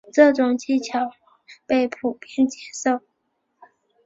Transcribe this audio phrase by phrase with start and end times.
[0.11, 1.11] 这种技巧
[1.67, 3.01] 被普遍接受。